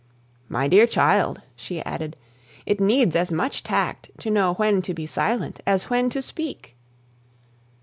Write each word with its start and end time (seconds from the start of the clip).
"My 0.49 0.67
dear 0.67 0.87
child," 0.87 1.41
she 1.55 1.79
added, 1.83 2.17
"it 2.65 2.79
needs 2.81 3.15
as 3.15 3.31
much 3.31 3.61
tact 3.61 4.09
to 4.21 4.31
know 4.31 4.55
when 4.55 4.81
to 4.81 4.95
be 4.95 5.05
silent 5.05 5.61
as 5.67 5.91
when 5.91 6.09
to 6.09 6.23
speak." 6.23 6.75